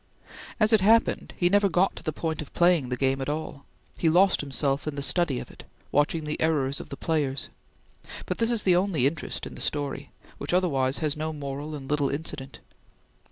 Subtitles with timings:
[0.59, 3.65] As it happened, he never got to the point of playing the game at all;
[3.99, 7.49] he lost himself in the study of it, watching the errors of the players;
[8.25, 10.09] but this is the only interest in the story,
[10.39, 12.59] which otherwise has no moral and little incident.